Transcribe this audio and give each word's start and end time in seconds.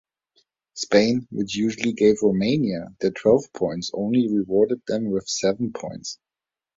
Spain, 0.73 1.27
which 1.29 1.53
usually 1.55 1.93
gave 1.93 2.23
Romania 2.23 2.95
their 3.01 3.11
twelve 3.11 3.53
points 3.53 3.91
only 3.93 4.27
rewarded 4.27 4.81
them 4.87 5.11
with 5.11 5.29
seven 5.29 5.71
points. 5.73 6.17